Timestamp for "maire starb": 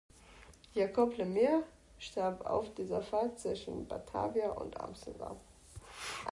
1.25-2.41